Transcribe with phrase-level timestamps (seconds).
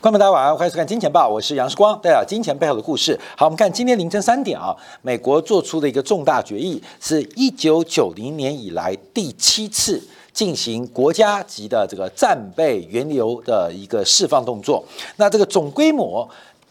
[0.00, 3.20] 观众大家晚上好，欢迎收看《金钱报》，我是杨世光，带来金钱背后的故事。
[3.36, 14.82] 好，我们看今天凌晨三点啊，美国做出的一个重大决议，是一九九零年以来第七次进行国家级的这个战备原油的一个释放动作。
[15.16, 16.26] 那这个总规模。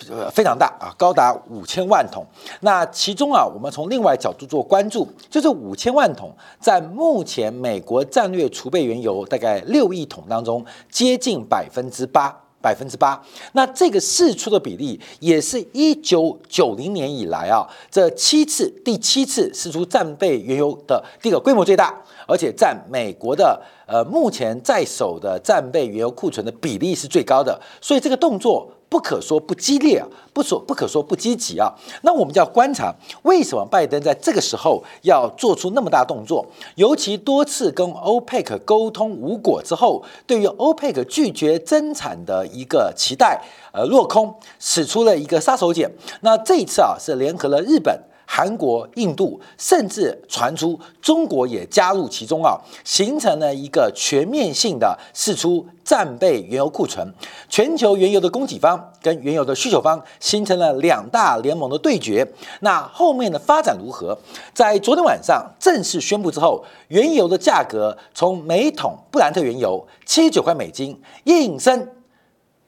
[0.09, 2.25] 呃，非常大啊，高达五千万桶。
[2.61, 13.21] 那其中啊，我们从另外角度做关注，就是五千万桶在目前美国战略储备原油大概六亿桶当中，接近百分之八，百分之八。
[13.53, 21.93] 那这个释出的比例，也是一九九零年以来啊，这七次第七次释出战备原油的这个规模最大，
[22.27, 27.59] 而且占美国的呃目前在手的战备原油库存的比例是最高的。
[27.81, 28.71] 所以这个动作。
[28.89, 31.71] 不可说不激烈啊，不说不可说不积极啊。
[32.01, 36.45] 那我们就要观察，为什么拜登在这个时候要做出那么大动作？
[36.75, 43.39] 尤其多次跟欧佩克沟通无果之后，对于欧佩克拒绝增产的一个期待，
[43.71, 45.87] 呃，落空，使出了一个杀手锏。
[46.21, 48.08] 那这一次啊，是联合了日本。
[48.31, 57.11] 韩国、印度，甚至传出中国也加入其中啊，形成了一个全面性的释出战备原油库存。
[57.49, 62.25] 全球原油的供给方跟原油的需求方形成了两大联盟的对决。
[62.59, 64.15] 那后面的发展如何？
[64.53, 71.89] 在昨天晚上正式宣布之后，原油的价格从每桶布兰特原油七十九块美金应声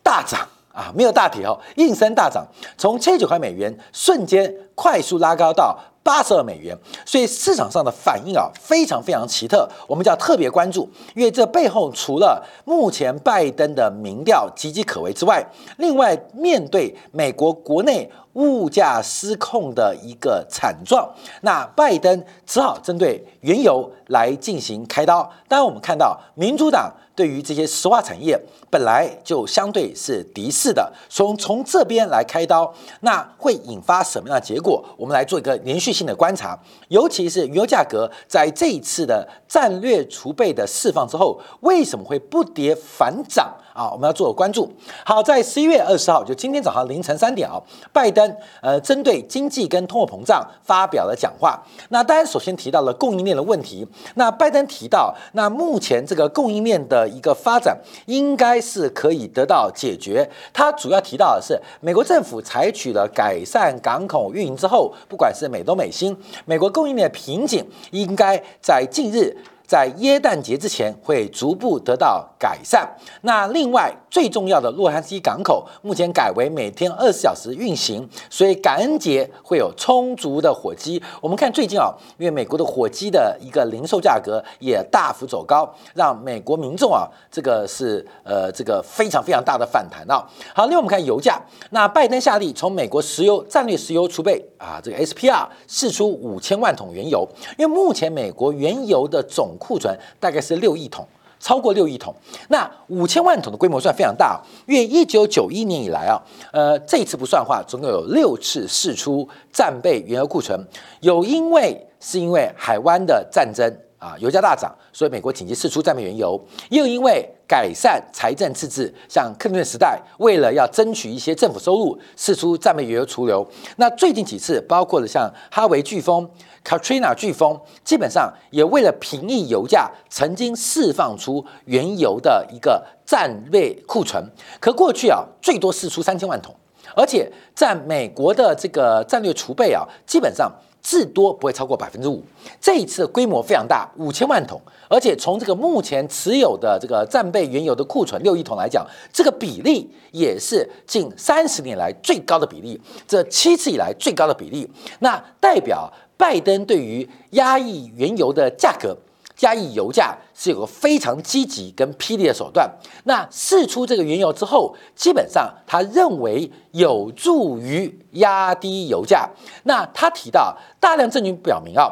[0.02, 0.50] 大涨。
[0.73, 2.45] 啊，没有大跌哦，应声大涨，
[2.77, 15.45] 从七十九块美元瞬间快速拉高到八十二美元，所以市场上的反应啊非常非常奇特，我们就要特别关注，因为这背后除了目前拜登的民调岌岌可危之外，
[15.77, 21.08] 另外面对美国国内物价失控的一个惨状，
[21.42, 25.30] 那拜登只好针对原油来进行开刀。
[25.48, 26.92] 当然，我们看到民主党。
[27.21, 28.36] 对于这些石化产业，
[28.71, 30.92] 本来就相对是敌视的。
[31.08, 34.83] 从从这边来开刀，那会引发什么样的结果？
[34.98, 36.58] 我们来做一个连续性的观察。
[36.87, 43.89] 尤其是原油价格在这一次的战略储备的释放之后，为什么会不跌反涨啊？
[43.92, 44.71] 我们要做个关注。
[45.05, 47.61] 好，在十一月二十号，就今天早上凌晨三点啊，
[47.92, 51.61] 拜登呃针对经济跟通货膨胀发表了讲话。
[51.89, 53.87] 那当然，首先提到了供应链的问题。
[54.15, 60.30] 那拜登提到，那目前这个供应链的一个发展应该是可以得到解决。
[60.53, 66.15] 他主要提到的是，美国政府采取了改善港口运营之后，不管是美东美新，
[66.45, 69.36] 美国供应链瓶颈应该在近日。
[69.71, 72.86] 在耶诞节之前会逐步得到改善。
[73.21, 81.02] 那另外最重要的洛杉矶港口目前改为每天二十小时运行，所以感恩节会有充足的火鸡。
[81.21, 90.27] 我们看最近啊，因为美国的火鸡的一个零售价格也大幅走高，让美国民众啊这个是呃这个非常非常大的反弹啊。
[90.53, 97.26] 好，另外我们看油价，那拜登下令从美国石油战略石油储备啊这个 SPR 释出五千万桶原油，
[97.58, 101.08] 因为目前美国原油的总库存大概是六亿桶，
[101.39, 102.14] 超过六亿桶。
[102.49, 106.20] 那五千万桶的规模算非常大，因为一九九一年以来啊，
[106.52, 110.60] 呃，这一次不算话，总共有六次试出战备原油库存。
[111.02, 116.36] 有因为是因为海湾的战争啊，油价大涨，所以美国紧急试出战备原油；
[116.71, 123.48] 又因为改善财政赤字，像克林顿时代为了要争取一些政府收入，试出战备原油储留。
[123.77, 126.27] 那最近几次，包括了像哈维飓风。
[126.64, 134.24] Katrina 飓风基本上也为了平抑油价，曾经释放出原油的一个战略库存。
[134.60, 136.56] 可过去啊，最多释出三千万桶，
[136.95, 140.51] 而且在美国的这个战略储备啊，基本上
[140.83, 142.24] 至多不会超过百分之五。
[142.60, 154.69] 这一次规模非常大，五千万桶，而且从这个目前持有的这个战备原油的库存六亿桶来讲，这个比例也是近三十年来最高的比例，这七次以来最高的比例。
[155.00, 155.91] 那代表。
[156.21, 158.95] 拜登对于压抑原油的价格、
[159.39, 162.69] 压抑油价是有个非常积极跟霹雳的手段。
[163.06, 169.27] 那试出这个原油之后，基本上他认为有助于压低油价。
[169.63, 171.91] 那他提到大量证据表明啊。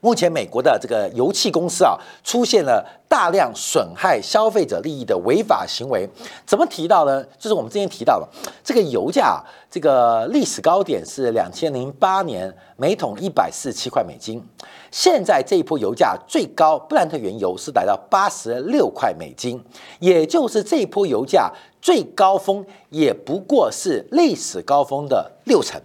[0.00, 1.94] 目前美国的这个油气公司啊，
[2.24, 6.08] 出现了大量损害消费者利益的违法行为。
[6.46, 7.22] 怎么提到呢？
[7.38, 8.28] 就是我们之前提到了
[8.64, 14.42] 这个油价，这个历史高点是两千零八年每桶一百四十七块美金。
[14.90, 19.62] 现在这一波油价最高，布兰特原油是来到八十六块美金，
[19.98, 21.52] 也就是这一波油价
[21.82, 25.80] 最高峰也不过是历史高峰的六成。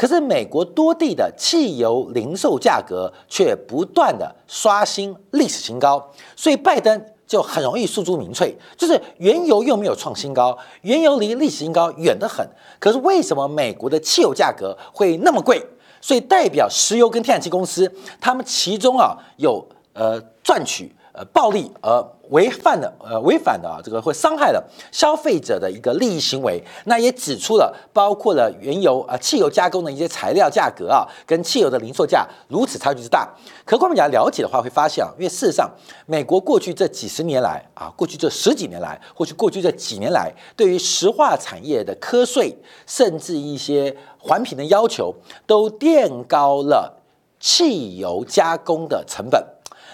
[0.00, 6.02] 可是，美国多地的汽油零售价格却不断的刷新历史新高，
[6.34, 12.48] 所以拜登就很容易诉诸民粹，就是原油又没有创新高，原油离历史新高远得很。
[12.78, 15.62] 可是为什么美国的汽油价格会那么贵？
[16.00, 19.62] 所以代表石油跟天然气公司，他们其中啊有
[19.92, 20.90] 呃赚取。
[21.12, 26.62] 呃，暴力而违反的，呃，违反的啊，这个会伤害了消费者的一个利益行为。
[26.84, 33.28] 那也指出了，包括了原油啊、汽油加工的一些材料价格啊，跟汽油的零售价如此差距之大。
[33.64, 35.68] 可观众大家了解的话，会发现啊，因为事实上，
[36.06, 45.12] 美国过去这几十年来啊，过去这十几年来，或许过去这几年来，对于石化产业的瞌税，甚至一些环评的要求，
[45.44, 47.02] 都垫高了
[47.40, 49.44] 汽油加工的成本。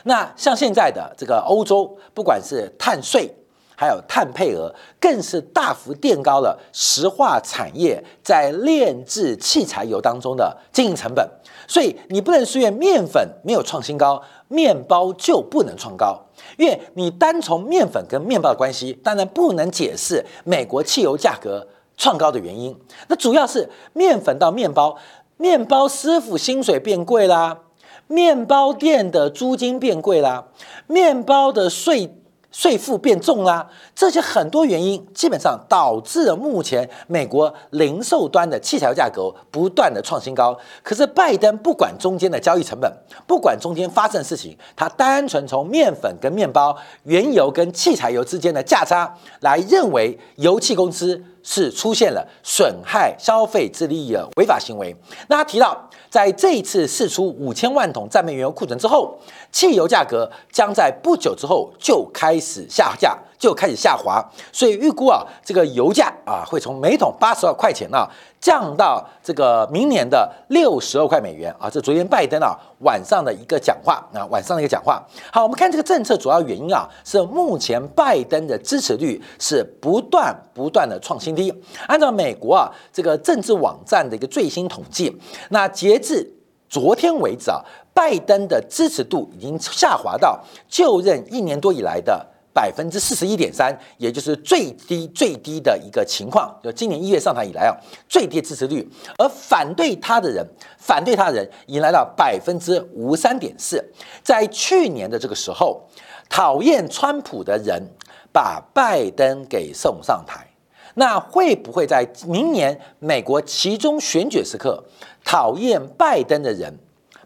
[0.08, 3.28] 那像现在的这个欧洲，不管是碳税，
[3.76, 11.28] 还有碳配额，更是大幅垫高了石化产业在炼制汽柴油当中的经营成本。
[11.66, 16.16] 所以你不能说因面粉没有创新高，面包就不能创高，
[16.56, 21.66] 因为你单从面粉跟面包的关系，当然不能解释美国汽油价格
[21.96, 22.78] 创高的原因。
[23.08, 24.96] 那主要是面粉到面包，
[25.36, 27.58] 面包师傅薪水变贵啦。
[28.08, 30.46] 面包店的租金变贵啦，
[30.86, 32.16] 面包的税
[32.52, 40.56] 税负变重啦，这些很多原因，基本上导致了目前美国零售端的汽柴油价格不断的创新高。
[40.82, 42.90] 可是拜登不管中间的交易成本，
[43.26, 51.22] 不管中间发生的事情，他单纯从面粉跟面包、原油跟汽柴油之间的价差来认为油气公司。
[51.48, 54.94] 是出现了损害消费之利益的违法行为。
[55.28, 59.16] 那他提到，在这一次释出五千万桶战备原油库存之后，
[59.52, 63.16] 汽油价格将在不久之后就开始下降。
[63.38, 68.08] 就开始下滑，所以预估啊，这个油价啊会从每桶八十二块钱呢
[68.40, 71.68] 降到这个明年的六十二块美元啊。
[71.68, 75.02] 这昨天拜登啊晚上的一个讲话啊，晚上的一个讲话。
[75.30, 81.52] 好，我们看这个政策主要原因啊，是目前拜登的支持率是不断不断的创新低。
[81.86, 85.14] 按照美国啊这个政治网站的一个最新统计，
[85.50, 86.26] 那截至
[86.68, 87.60] 昨天为止啊，
[87.92, 92.26] 拜登的支持度已经下滑到就任一年多以来的。
[92.56, 97.76] 百分之四十一点三，也就是最低最低的一个情况，就今年一月上台以来啊，
[98.08, 98.90] 最低支持率。
[99.18, 100.42] 而反对他的人，
[100.78, 103.84] 反对他的人迎来了百分之五三点四。
[104.22, 105.86] 在去年的这个时候，
[106.30, 107.90] 讨厌川普的人
[108.32, 110.48] 把拜登给送上台，
[110.94, 114.82] 那会不会在明年美国其中选举时刻，
[115.22, 116.78] 讨厌拜登的人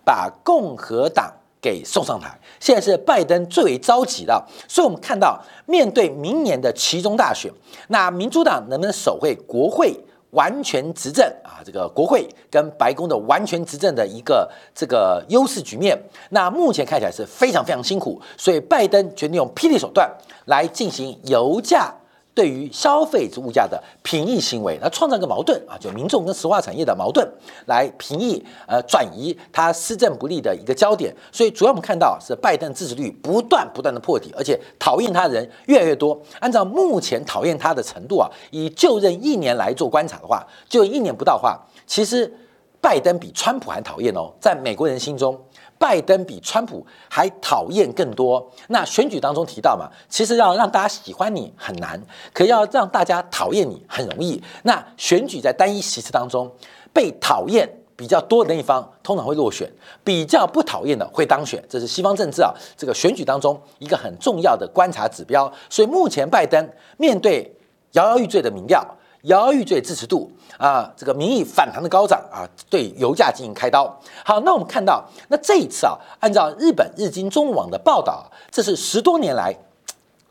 [0.05, 1.33] 把共和党？
[1.61, 7.53] 给送上台，现在是拜登最为着急的，所以我们看到面对明年的其中大选，
[7.89, 9.95] 那民主党能不能守会国会
[10.31, 11.61] 完全执政啊？
[11.65, 20.11] 这个国会跟白宫的完全执政的一个这个优势局面，那目前看起来是非常非常辛苦，所以拜登决定用霹雳手段
[20.47, 21.95] 来进行油价。
[22.35, 27.29] 对于消费物价的平抑行为，那创造一个矛盾啊，就民众跟石化产业的矛盾，
[27.67, 31.15] 来平抑呃转移他施政不利的一个焦点。
[31.33, 36.19] 所以主要我们看到是拜登支持率不断不断的破底，而且讨厌他的人越来越多。
[36.39, 42.33] 按照目前讨厌他的程度啊，以就任一年来做观察的话，就一年不到的话，其实
[42.81, 45.39] 拜登比川普还讨厌哦，在美国人心中。
[45.81, 48.53] 拜登比川普还讨厌更多。
[48.69, 51.99] 那选举当中提到嘛，其实要让大家喜欢你很难，
[52.35, 54.41] 可要让大家讨厌你很容易。
[54.65, 56.53] 那选举在单一席次当中，
[56.93, 59.67] 被讨厌比较多的那一方通常会落选，
[60.05, 61.65] 比较不讨厌的会当选。
[61.67, 65.51] 这是西方政治啊，这个选举当中一个很重要的观察指标。
[65.71, 66.69] 所以目前拜登
[66.99, 67.51] 面对
[67.93, 68.87] 摇摇欲坠的民调。
[69.23, 73.95] 摇摇欲坠支持度啊，这个民意反弹的高涨啊，对油价进行开刀。
[74.25, 79.55] 好，那我们看到，那这一次啊，按照日本日经中网的报道，这是十多年来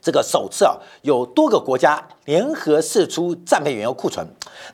[0.01, 2.07] 这个首次啊，有多个国家。
[2.25, 4.23] 联合释出战备原油库存。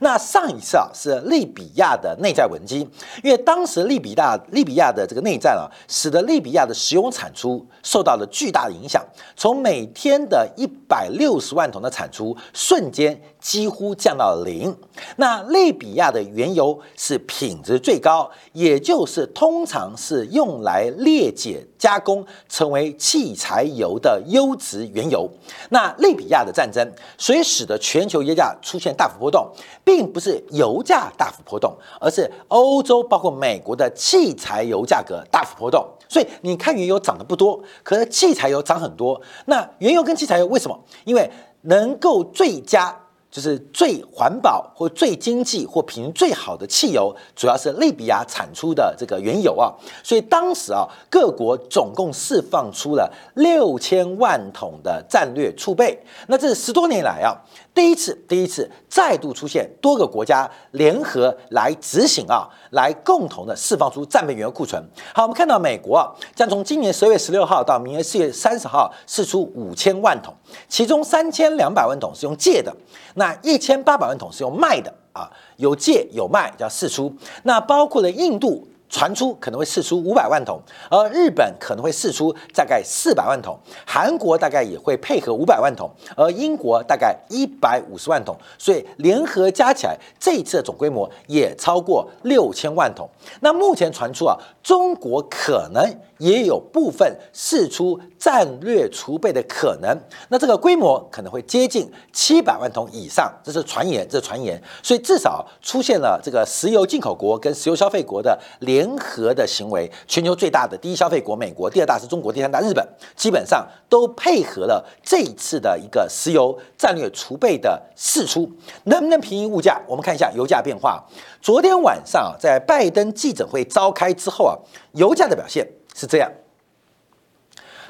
[0.01, 2.79] 那上一次啊是利比亚的内战危机，
[3.23, 9.01] 因为当时利比亚利比亚的这个内战啊，使得利比亚的石油产出受到了巨大的影响，
[9.37, 14.75] 从每天的一百六十万桶的产出，瞬间几乎降到了零。
[15.15, 25.29] 那利比亚的原油是品质最高，也就是通常是用来裂解加工成为汽柴油的优质原油。
[25.69, 26.85] 那利比亚的战争，
[27.17, 27.45] 所以。
[27.45, 29.47] 使得全球油价出现大幅波动，
[29.83, 35.87] 并不是油价大幅波动，而是欧洲包括美国的汽柴油价格大幅波动。
[36.09, 39.21] 所以你看原油涨得不多，可是汽柴油涨很多。
[39.45, 40.77] 那原油跟汽柴油为什么？
[41.05, 41.29] 因为
[41.61, 42.99] 能够最佳
[43.35, 49.67] 就是最环保或最经济或品质最好的汽油，主要是利比亚产出的这个原油啊，
[50.01, 56.01] 所以当时啊，各国总共释放出了六千万桶的战略储备。
[56.27, 57.35] 那这十多年来啊，
[57.75, 64.81] 第一次，第一次再度出现多个国家联合来执行啊，来共同的释放出战备原油库存。
[65.13, 70.33] 好，我们看到美国啊，将从今年十二月十六号到明年四月三十号释出五千万桶，
[70.69, 72.73] 其中三千两百万桶是用借的。
[73.15, 77.13] 那一千八百万桶是用卖的啊，有借有卖叫释出。
[77.43, 93.09] 那包括了印度传出可能会释出五百万桶，而日本可能会释出大概四百万桶，韩国大概也会配合五百万桶，而英国大概一百五十万桶，所以联合加起来这一次的总规模也超过六千万桶。
[93.41, 95.83] 那目前传出啊，中国可能。
[96.17, 99.97] 也有部分释出战略储备的可能，
[100.29, 109.91] 那这个规模可能会接近七百万桶以上，这是传言，这是传言，所以至少出现了这个石油进口国跟石油消费国的联合的行为。
[110.07, 118.49] 全球最大的第一消费国美国，第二大是中国，第三大日本，基本上都配合了这一次的一个石油战略储备的释出，
[118.85, 119.81] 能不能平抑物价？
[119.87, 121.03] 我们看一下油价变化。
[121.41, 124.55] 昨天晚上啊，在拜登记者会召开之后啊，
[124.93, 125.67] 油价的表现。
[125.97, 126.29] 是这样，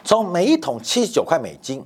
[0.03, 1.83] 从每一桶七十九块美金，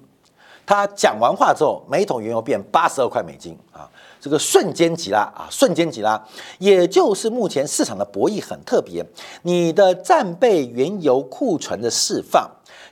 [0.66, 6.22] 他讲完话之后，每一桶原油变八十二块美金啊，这个瞬间急拉啊，瞬间急拉，
[6.58, 9.02] 也就是目前市场的博弈很特别。
[9.44, 12.46] 你的战备原油库存的释放，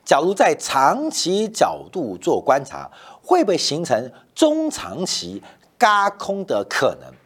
[0.05, 2.89] 假如在长期角度做观察，
[3.21, 5.43] 会不会形成中长期
[5.77, 7.16] 嘎空的可能？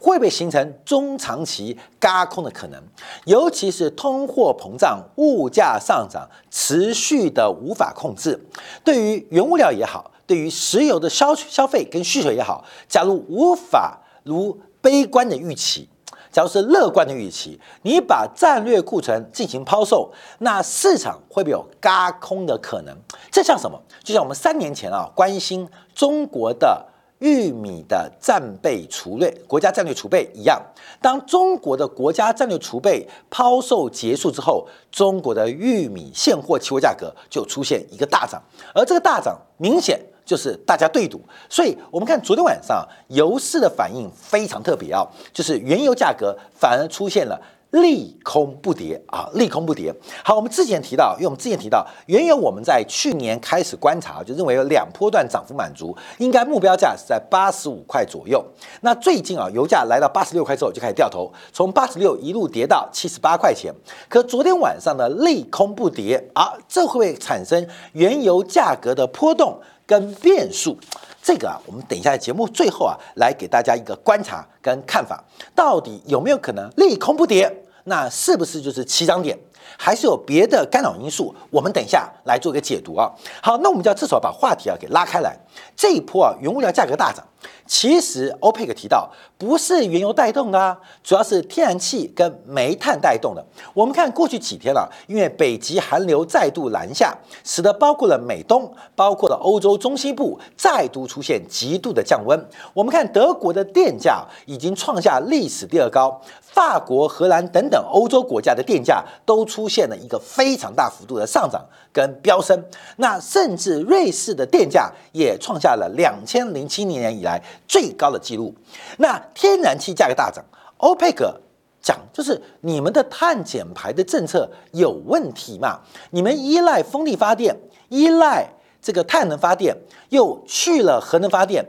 [0.00, 2.82] 会不会形成中长期轧空的可能？
[3.26, 8.42] 尤其是通货膨胀、物价上涨持续的无法控制，
[8.82, 15.86] 对于原物料也好，对于石油的消消费跟需求也好，假如无法如悲观的预期，
[16.32, 22.96] 假如是乐观的预期，你把战略库存进行抛售，那市场会不会有轧空的可能？
[23.30, 23.78] 这像什么？
[24.02, 26.86] 就像我们三年前啊，关心中国的。
[27.20, 30.60] 玉米的战备储备，国家战略储备一样。
[31.00, 38.42] 当中国的国家战略储备抛售结束之后，中国的玉米现货期货价格就出现一个大涨，
[38.74, 41.20] 而这个大涨明显就是大家对赌。
[41.48, 47.40] 所以，我们看昨天晚上油市的反应非常特别啊，就是原油价格反而出现了。
[47.70, 49.94] 利空不跌啊，利空不跌。
[50.24, 58.44] 好，我们之前提到，因为我们之前提到，原油我们在去年开始观察，就认为有两波段涨幅满足，应该目标价是在八十五块左右。
[58.80, 63.72] 那最近啊，油价来到八十六块之后就开始掉头，从八十六一路跌到七十八块钱。
[64.08, 70.76] 可昨天晚上的利空不跌啊，这会不会产生原油价格的波动跟变数？
[71.22, 75.22] 这个啊，我们等一下节目最后啊，来给大家一个观察跟看法，
[75.54, 77.64] 到底有没有可能利空不跌？
[77.84, 79.38] 那是不是就是起涨点？
[79.78, 81.34] 还是有别的干扰因素？
[81.50, 83.10] 我们等一下来做一个解读啊。
[83.42, 85.36] 好，那我们就要至少把话题啊给拉开来。
[85.76, 87.24] 这一波啊，原物料价格大涨。
[87.66, 93.44] 其实欧佩克提到，不是原油带动的，啊主要是天然气跟煤炭带动的。
[93.72, 102.38] 我们看过去几天了，因为北极寒流再度南下，使得包括了美东，包括了欧洲中西部再度出现极度的降温。
[102.74, 112.62] 我们看德国的电价已经创下历史第二高，法国、荷兰等等欧洲国家的电价都出现了一个非常大幅度的上涨跟飙升。
[112.96, 117.29] 那甚至瑞士的电价也创下了两千零七年以来。
[117.30, 118.54] 来最高的记录，
[118.98, 120.44] 那天然气价格大涨，
[120.78, 121.40] 欧佩克
[121.80, 125.80] 讲就是你们的碳减排的政策有问题嘛？
[126.10, 127.56] 你们依赖风力发电，
[127.88, 128.46] 依赖
[128.82, 129.76] 这个太阳能发电，
[130.10, 131.64] 又去了核能发电，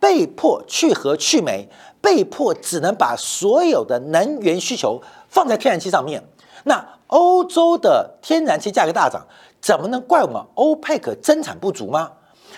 [0.00, 1.68] 被迫去核去煤，
[2.00, 6.22] 被迫只能把所有的能源需求放在天然气上面。
[6.64, 9.26] 那欧洲的天然气价格大涨，
[9.60, 12.10] 怎么能怪我们欧佩克增产不足吗？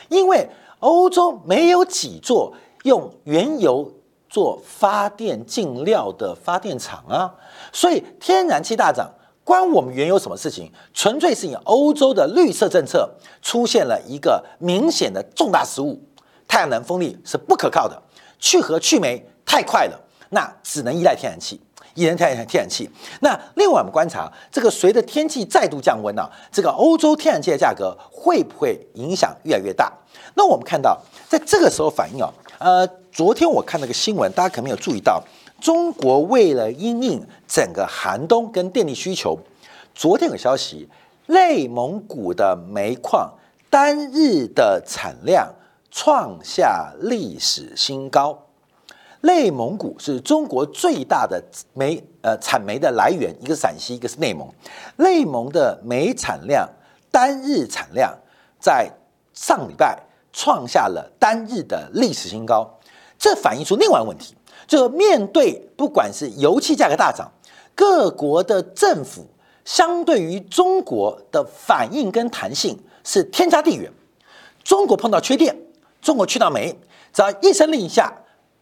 [0.09, 0.49] 因为
[0.85, 2.55] 欧洲没有几座。
[2.85, 3.91] 用原油
[4.29, 7.35] 做发电进料的发电厂啊，
[7.73, 9.11] 所以天然气大涨
[9.43, 10.71] 关我们原油什么事情？
[10.93, 13.09] 纯粹是因欧洲的绿色政策
[13.41, 15.99] 出现了一个明显的重大失误，
[16.47, 18.03] 太阳能、风力是不可靠的，
[18.39, 19.99] 去核去煤太快了，
[20.29, 21.59] 那只能依赖天然气，
[21.95, 22.89] 依赖天然天然气。
[23.21, 29.93] 那另外我们观察，这个随着天气再度降温呢，这个欧洲天然气的价格会不会影响越来越大？
[30.35, 32.33] 那我们看到在这个时候反应啊。
[32.59, 35.23] 呃，昨天我看那个新闻，大家可能没有注意到，
[35.61, 39.39] 中国为了因应整个寒冬跟电力需求，
[39.95, 40.89] 昨天有消息，
[41.27, 43.35] 内蒙古的煤矿
[43.69, 45.53] 单日的产量
[45.91, 48.44] 创下历史新高。
[49.25, 54.47] 内蒙古是中国最大的煤呃产煤的来源，一个陕西，一个是内蒙。
[54.97, 56.69] 内蒙的煤产量
[57.11, 58.15] 单日产量
[58.61, 58.91] 在
[59.33, 59.99] 上礼拜
[60.31, 62.79] 创下了单日的历史新高，
[63.19, 64.35] 这反映出另外一个问题，
[64.67, 67.33] 就面对不管是油气价格大涨，
[67.75, 69.27] 各国的政府
[69.65, 73.91] 相对于中国的反应跟弹性是天差地远。
[74.63, 75.57] 中国碰到缺电，
[76.03, 76.79] 中国去到煤，
[77.11, 78.13] 只要一声令下。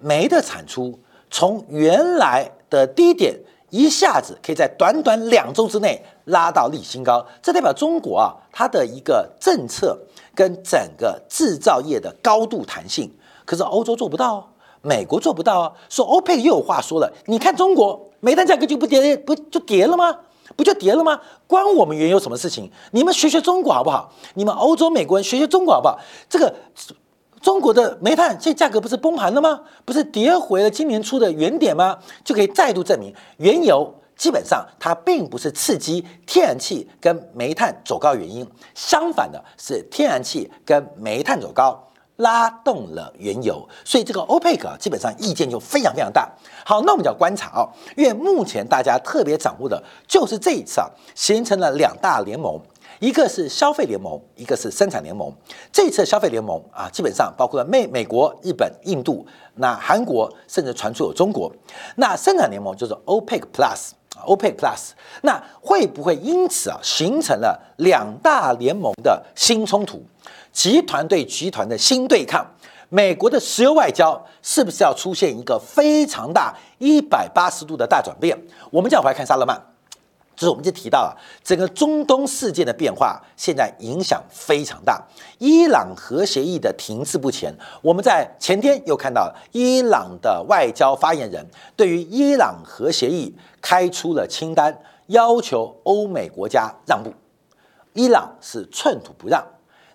[0.02, 0.99] 煤的产出
[1.30, 3.38] 从原来的低点
[3.71, 9.99] 一下子可以在短短两周之内拉到历史新高，这代表中国啊它的一个政策
[10.35, 13.11] 跟整个制造业的高度弹性。
[13.47, 15.73] 可是欧洲做不到，美国做不到啊。
[15.88, 20.18] 说欧佩又有话说了，你看中国煤炭价格就不跌，不就跌了吗？
[20.54, 21.18] 不就跌了吗？
[21.47, 22.71] 关我们原油什么事情？
[22.90, 24.12] 你们学学中国好不好？
[24.35, 25.99] 你们欧洲、美国人学学中国好不好？
[26.28, 26.54] 这个。
[27.42, 29.61] 中国的煤炭这价格不是崩盘了吗？
[29.84, 31.99] 不是跌回了今年初的原点吗？
[32.25, 41.76] 就可以再度证明，原油基本上它并不是刺激天然气跟煤炭走高原因，相反的是天然气跟煤炭走高
[42.16, 46.30] 拉动了原油，所以这个欧佩克基本上意见就非常非常大。
[46.64, 52.61] 好，那我们就要观察啊，因为目前大家特别掌握的就是这一次啊，形成了两大联盟。
[53.02, 55.28] 一个是消费联盟，一个是生产联盟。
[55.73, 61.52] 这次消费联盟啊，基本上包括了美、美国、日本、印度，那韩国甚至传出有中国。
[61.97, 64.90] 那生产联盟就是 OPEC Plus，OPEC Plus。
[65.23, 70.00] 那会不会因此啊，形成了两大联盟的新冲突，
[70.52, 72.47] 集团对集团的新对抗？
[72.88, 78.40] 美国的石油外交是不是要出现一个非常大一百八十度的大转变？
[78.71, 79.61] 我们样回来看沙勒曼。
[80.42, 85.00] 就是我们就提到了整个中东事件的变化，现在影响非常大。
[85.38, 94.76] 伊朗核协议的停滞不前，我们在前天又看到伊朗的外交发言人对于伊朗核协议开出了清单，
[95.07, 97.12] 要求欧美国家让步。
[97.92, 99.46] 伊朗是寸土不让，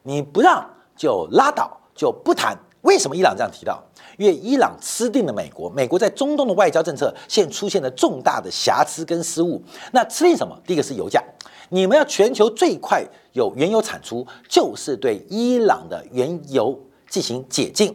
[0.04, 2.58] 你不让就拉倒，就不谈。
[2.88, 3.84] 为什么伊朗这样提到？
[4.18, 9.62] 因为伊朗吃定了美国，美国在中东的外交政策现出现了重大的瑕疵跟失误。
[9.92, 10.58] 那吃定什么？
[10.66, 11.22] 第一个是油价，
[11.68, 17.94] 你们要全球最快有原油产出，就是对伊朗的原油进行解禁。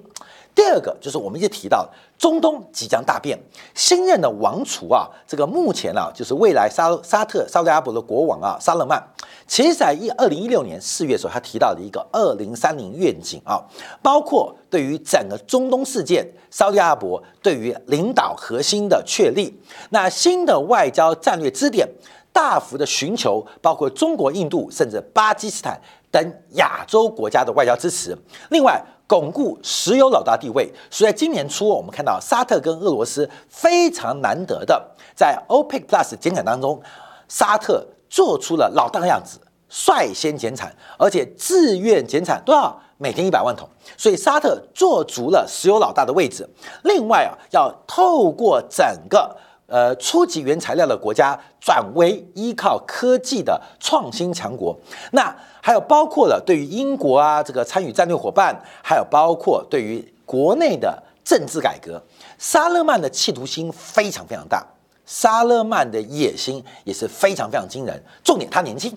[0.54, 1.88] 第二个就是我们一直提到
[2.22, 3.36] 中东即将大变，
[3.74, 9.02] 新任的王储啊，这个目前啊就是未来沙沙特沙特阿拉伯的国王啊沙勒曼，
[9.48, 13.60] 其实在一二零一六年四月的时候，他提到的一个二零三零愿景啊，
[14.00, 21.88] 包括对于整个中东事件，沙特阿拉伯对于领导核心的确立，那新的外交战略支点，
[22.32, 25.80] 大幅的寻求包括中国、印度甚至巴基斯坦
[26.12, 28.16] 等亚洲国家的外交支持，
[28.50, 28.80] 另外。
[29.12, 34.82] 巩固石油老大地位，所以在今年初，我们看到沙特跟俄罗斯非常难得的
[35.14, 36.80] 在 OPEC Plus 减产当中，
[37.28, 42.80] 沙特做出了老大的样子，率先减产，而且自愿减产多少？
[42.96, 46.48] 每天一百万桶，所以沙特做足了石油老大的位置。
[46.84, 49.36] 另外啊，要透过整个。
[49.72, 54.78] 呃，初级原材料的国家转为依靠科技的创新强国，
[55.12, 62.02] 那还有包括了对于英国啊这个参与战略伙伴，还有包括对于国内的政治改革，
[62.36, 64.62] 沙勒曼的企图心非常非常大，
[65.06, 68.04] 沙勒曼的野心也是非常非常惊人。
[68.22, 68.94] 重点他年轻，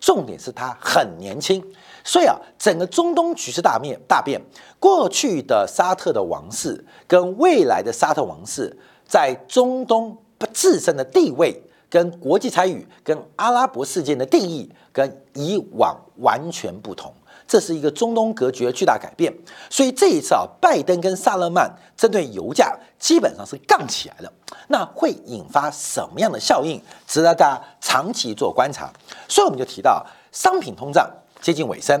[0.00, 1.64] 重点是他很年轻，
[2.02, 4.40] 所以啊，整个中东局势大面大变，
[4.80, 8.76] 过去的沙特的王室跟未来的沙特王室。
[9.10, 10.16] 在中东
[10.54, 17.12] 自身的地位、跟国际参与、跟阿拉伯事件的定义，跟以往完全不同，
[17.48, 19.34] 这是一个中东格局的巨大改变。
[19.68, 24.32] 所以这一次啊，拜登跟萨勒曼针对油价基本上是杠起来了，
[24.68, 28.88] 那会引发什么样的效应，值得大家长期做观察。
[29.26, 31.10] 所以我们就提到，商品通胀
[31.42, 32.00] 接近尾声，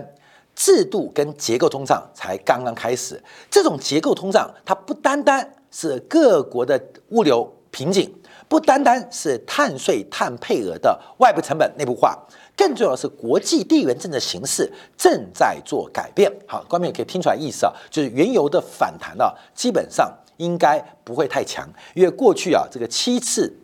[0.54, 3.20] 制度跟结构通胀才刚刚开始。
[3.50, 5.54] 这种结构通胀，它不单单。
[5.70, 6.80] 是各国的
[7.10, 8.12] 物流瓶颈，
[8.48, 12.18] 不单单是碳税、碳配额的外部成本内部化，
[12.56, 16.30] 更重要的是国际地缘政治形势正在做改变。
[16.48, 23.56] 好，观众也可以听出来意思啊，就是原油的反弹啊，基本上应该不会太强，因为过去啊这个七次、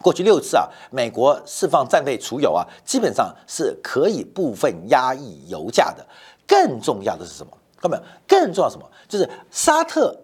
[0.00, 6.06] 过去六次啊，美国释放战备储油啊，基本上是可以部分压抑油价的。
[6.46, 7.52] 更重要的是什么？
[7.76, 8.02] 看到没有？
[8.26, 8.90] 更重要什么？
[9.06, 10.18] 就是沙特。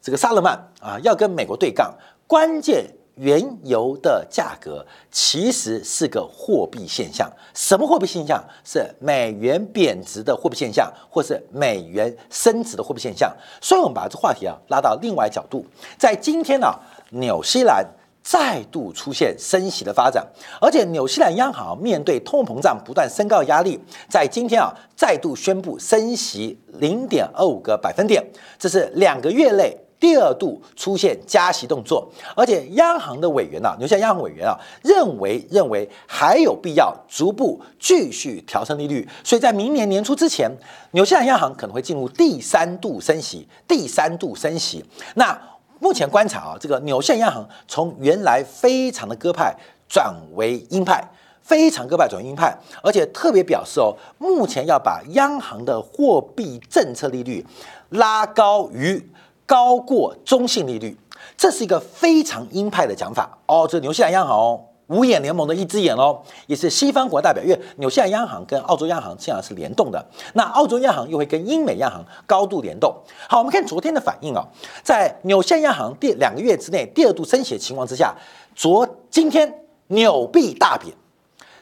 [0.00, 1.92] 这个萨勒曼啊，要跟美国对杠，
[2.26, 7.28] 关键原油的价格其实是个货币现象。
[7.52, 8.42] 什么货币现象？
[8.64, 13.36] 是美元贬值的货币现象，或是美元升值的货币现象。
[13.60, 15.66] 所以，我们把这话题啊拉到另外角度，
[15.98, 16.72] 在今天呢，
[17.10, 17.84] 纽西兰
[18.22, 20.24] 再度出现升息的发展，
[20.60, 28.24] 而且纽西兰央行面对通货膨胀不断升高压力，在今天啊再度宣布升息零点二五个百分点，
[28.56, 29.76] 这是两个月内。
[30.00, 40.48] 第二度出现加息动作，而且央行的委员啊，纽西兰央行委员啊，认为认为还有必要逐步继续调升利率，所以在明年年初之前，
[40.92, 44.84] 纽西兰央行可能会进入第三度升息，第三度升息。
[45.16, 45.36] 那
[45.80, 49.52] 目前观察啊，这个纽西兰央行从原来非常的鸽派
[49.88, 51.02] 转为鹰派，
[51.42, 57.44] 非常鸽派转为鹰派，而且特别表示哦，目前要把央行的货币政策利率
[57.88, 59.04] 拉高于。
[59.48, 60.94] 高过中性利率，
[61.34, 63.66] 这是一个非常鹰派的讲法哦。
[63.66, 67.42] 这纽西兰央行哦，五眼联盟的一只眼哦，也是西方国代表。
[67.42, 72.94] 因为纽西兰央行跟澳洲央行这样是联动的，那澳洲央行又会跟英美央行高度联动。
[73.26, 74.46] 好，我们看昨天的反应哦，
[74.82, 78.14] 在纽西兰央行第两个月之内第二度升息的情况之下，
[78.54, 80.94] 昨今天纽币大贬，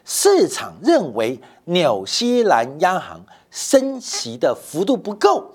[0.04, 5.52] 市场认为纽西兰央行升息的幅度不够。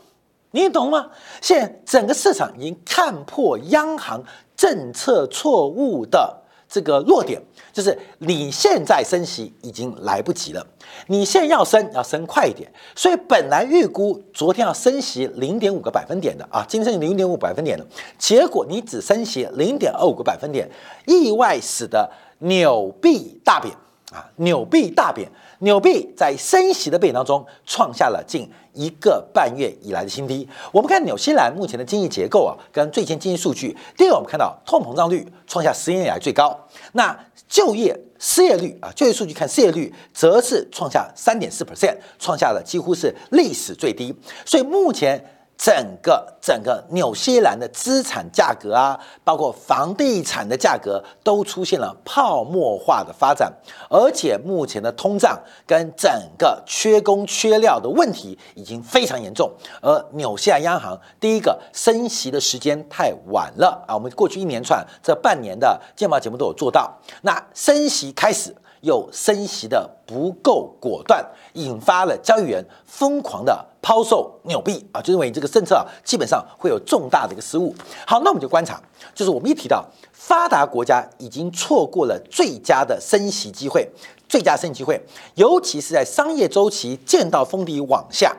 [0.51, 1.09] 你懂吗？
[1.41, 4.23] 现在整个市场已经看破央行
[4.55, 7.41] 政策错误的这个弱点，
[7.73, 10.65] 就是你现在升息已经来不及了。
[11.07, 12.71] 你现在要升，要升快一点。
[12.95, 17.85] 所以本来预估昨天要升息零点五个百分点的啊，今天升零点五百分点的，
[18.17, 20.69] 结果你只升息零点二五个百分点，
[21.05, 22.09] 意外使得
[22.39, 23.73] 纽币大贬
[24.11, 25.29] 啊，纽币大贬。
[25.62, 30.47] 纽币在升息的背景当中创下了近一个半月以来的新低。
[30.71, 33.76] 我们看纽西兰目前的经济结构啊，跟最近经济数据。
[33.97, 36.58] 第一个，我们看到通膨胀率创下十年以来最高。
[36.93, 44.15] 那就业失业率啊，就业数据看失业率则是创下三点四 percent，创下了几乎是历史最低。
[44.45, 45.24] 所以目前。
[45.63, 53.54] 整个整个纽西兰的资产价格啊，包括房地产的价格，都出现了泡沫化的发展，
[53.88, 59.52] 而且目前的通胀跟整个缺工缺料的问题已经非常严重。
[59.82, 68.56] 而纽西兰央行第一个升息的时间太晚了啊，我们过去一连串这半年的见报节目都有做到，那升息开始。
[68.82, 77.74] 又升息的不够果断，引发了交易员疯狂的抛售纽币啊，就认为这个政策啊基本上会有重大的一个失误。
[78.06, 78.82] 好，那我们就观察，
[79.15, 83.89] 就是我们一提到发达国家已经错过了最佳的升息机会，
[84.28, 85.02] 最佳升息机会，
[85.36, 88.36] 尤其是在商业周期见到峰底往下。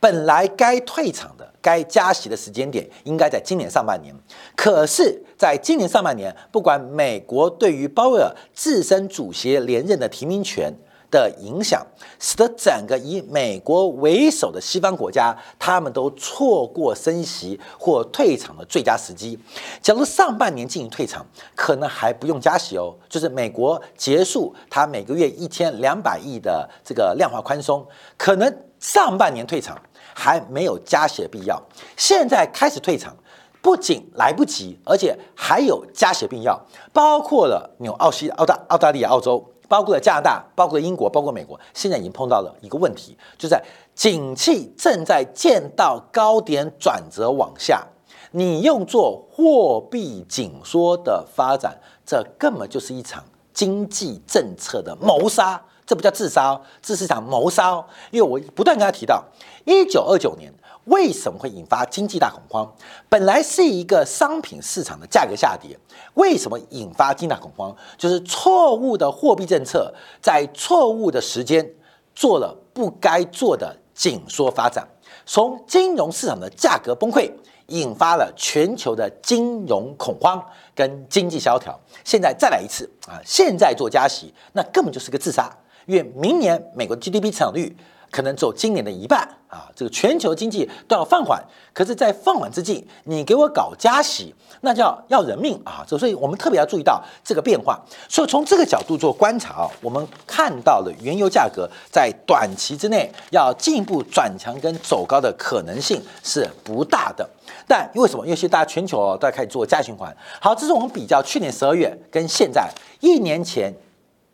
[0.00, 4.12] 本来该退场的、该加息的时间点，应该在今年上半年。
[4.56, 10.72] 可是，在今年上半年，不管美国对于鲍威尔自身主席连任的提名权
[11.10, 11.84] 的影响，
[12.20, 19.36] 使得整个以美国为首的西方国家，他们都错过升息或退场的最佳时机。
[19.80, 21.26] 假如上半年进行退场，
[21.56, 27.84] 可能还不用加息哦，就是美国结束它每个月一千两百亿的这个量化宽松，
[28.16, 29.76] 可能上半年退场。
[30.14, 31.58] 还没有加息的必要，
[31.96, 33.16] 现在开始退场，
[33.62, 36.60] 不仅来不及，而且还有加血病药。
[36.92, 43.62] 包括了纽澳西、澳大、澳大利亚、澳洲，包括了加拿大，包括英国，包括美国，现在已经碰到了一个问题，就在
[43.94, 47.86] 景气正在见到高点转折往下，
[48.32, 55.62] 你用作货币紧缩的发展，这根本就是一场经济政策的谋杀。
[55.84, 57.84] 这不叫自杀，这是场谋杀。
[58.10, 59.22] 因为我不断跟他提到，
[59.64, 60.50] 一九二九年
[60.84, 62.72] 为什么会引发经济大恐慌？
[63.08, 65.76] 本来是一个商品市场的价格下跌，
[66.14, 67.76] 为什么引发经济大恐慌？
[67.98, 71.68] 就是错误的货币政策，在错误的时间
[72.14, 74.88] 做了不该做的紧缩发展，
[75.26, 77.30] 从金融市场的价格崩溃，
[77.72, 80.42] 引发了全球的金融恐慌
[80.74, 81.78] 跟经济萧条。
[82.04, 83.20] 现在再来一次啊！
[83.24, 85.50] 现在做加息，那根本就是个自杀。
[85.86, 87.76] 因为明年美国 GDP 成长率
[88.12, 91.42] 可能走今年的一半啊，这个全球经济都要放缓。
[91.72, 95.82] 可是，在放缓之际，你给我搞加息，那叫要人命啊！
[95.88, 97.82] 所以，我们特别要注意到这个变化。
[98.10, 107.26] 所以，从这个角度做观察啊，我们看到了原油价格在短期之内要进一步转强跟走高的可能性是不大的。
[107.66, 108.26] 但因为什么？
[108.26, 110.14] 因为现在大家全球都在开始做加循环。
[110.38, 112.70] 好，这是我们比较去年十二月跟现在
[113.00, 113.74] 一年前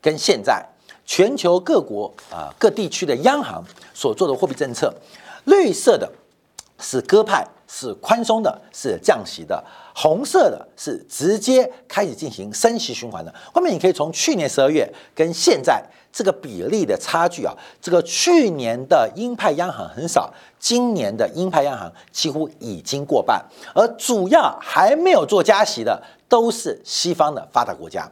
[0.01, 0.65] 跟现在。
[1.09, 3.63] 全球各国啊各地区的央行
[3.95, 4.93] 所做的货币政策，
[5.45, 6.07] 绿色的
[6.77, 9.59] 是鸽派，是宽松的，是降息的；
[9.95, 13.33] 红色的是直接开始进行升息循环的。
[13.51, 23.43] 后面你可以从去年十二月跟现在这个比例的差距啊，这个去年的鹰派央行很少，今年的鹰派央行几乎已经过半，
[23.73, 28.07] 而主要还没有做加息的都是西方的发达国家。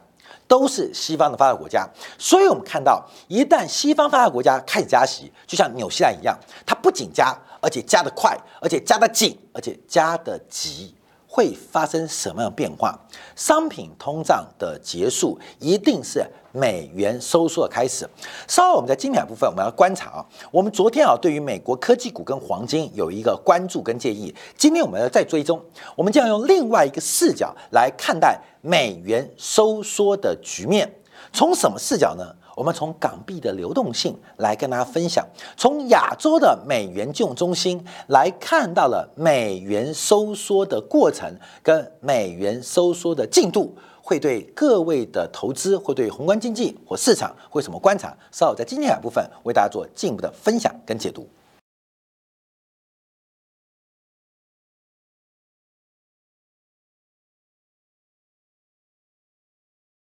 [0.48, 1.86] 都是西方的发达国家，
[2.18, 10.94] 所以我们看到，一旦西方发达国家开始加息，就像纽西兰一样，它不仅加，而且加得快，而且加得紧，而且加得急。
[11.38, 12.98] 会发生什么样的变化？
[13.36, 18.04] 商品通胀的结束一定是美元收缩的开始。
[18.48, 20.26] 稍后我们在精彩部分我们要观察啊。
[20.50, 25.62] 我们昨天啊对于美国科技股跟黄金有一个关注跟建议，今天我们要再追踪，
[25.94, 30.92] 我们将用另外一个视角来看待美元收缩的局面。
[31.32, 32.34] 从什么视角呢？
[32.58, 35.24] 我们从港币的流动性来跟大家分享，
[35.56, 48.12] 从亚洲的美元金融中心来看到了美元收缩的过程跟美元收缩的进度，会对各位的投资，会对宏观经济或市场会什么观察？
[48.32, 51.28] 稍后在今天两部分为大家做进一步的分享跟解读。